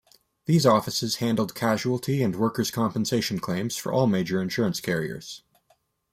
[0.47, 5.43] These offices handled casualty and workers' compensation claims for all major insurance carriers.